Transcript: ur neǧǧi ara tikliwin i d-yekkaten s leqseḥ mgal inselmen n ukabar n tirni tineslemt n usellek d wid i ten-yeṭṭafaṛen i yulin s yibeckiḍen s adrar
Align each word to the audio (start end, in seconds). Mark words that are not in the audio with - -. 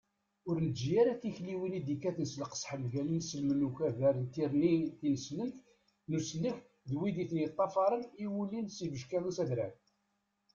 ur 0.49 0.57
neǧǧi 0.65 0.91
ara 1.01 1.21
tikliwin 1.21 1.77
i 1.79 1.81
d-yekkaten 1.85 2.27
s 2.31 2.33
leqseḥ 2.41 2.71
mgal 2.83 3.09
inselmen 3.15 3.57
n 3.65 3.67
ukabar 3.67 4.15
n 4.23 4.25
tirni 4.33 4.71
tineslemt 4.99 5.57
n 6.09 6.11
usellek 6.17 6.57
d 6.89 6.91
wid 6.99 7.15
i 7.23 7.25
ten-yeṭṭafaṛen 7.29 8.03
i 8.23 8.25
yulin 8.35 8.67
s 8.69 8.77
yibeckiḍen 8.83 9.33
s 9.37 9.39
adrar 9.43 9.73